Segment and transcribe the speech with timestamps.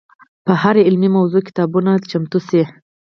[0.45, 2.61] په هره علمي موضوع کتابونه چمتو شي.